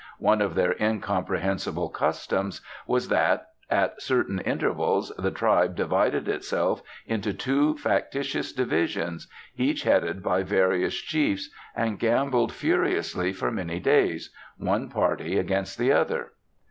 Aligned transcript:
One 0.17 0.41
of 0.41 0.55
their 0.55 0.73
incomprehensible 0.81 1.89
customs 1.89 2.61
was 2.87 3.09
that 3.09 3.49
at 3.69 4.01
certain 4.01 4.39
intervals 4.39 5.11
the 5.15 5.29
tribe 5.29 5.75
divided 5.75 6.27
itself 6.27 6.81
into 7.05 7.33
two 7.35 7.77
factitious 7.77 8.51
divisions, 8.51 9.27
each 9.57 9.83
headed 9.83 10.23
by 10.23 10.41
various 10.41 10.95
chiefs, 10.95 11.51
and 11.75 11.99
gambled 11.99 12.51
furiously 12.51 13.31
for 13.31 13.51
many 13.51 13.79
days, 13.79 14.31
one 14.57 14.89
party 14.89 15.37
against 15.37 15.77
the 15.77 15.91
other. 15.91 16.31